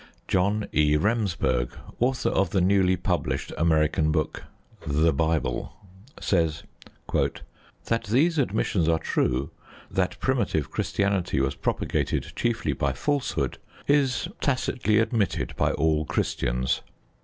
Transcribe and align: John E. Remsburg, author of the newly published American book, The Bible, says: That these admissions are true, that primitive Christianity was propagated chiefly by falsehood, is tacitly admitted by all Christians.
John 0.27 0.67
E. 0.73 0.95
Remsburg, 0.97 1.69
author 1.99 2.29
of 2.29 2.49
the 2.49 2.59
newly 2.59 2.97
published 2.97 3.53
American 3.55 4.11
book, 4.11 4.45
The 4.87 5.13
Bible, 5.13 5.73
says: 6.19 6.63
That 7.13 8.03
these 8.09 8.39
admissions 8.39 8.87
are 8.89 8.97
true, 8.97 9.51
that 9.91 10.19
primitive 10.19 10.71
Christianity 10.71 11.39
was 11.39 11.53
propagated 11.53 12.33
chiefly 12.35 12.73
by 12.73 12.93
falsehood, 12.93 13.59
is 13.85 14.27
tacitly 14.39 14.97
admitted 14.97 15.53
by 15.55 15.71
all 15.73 16.05
Christians. 16.05 16.81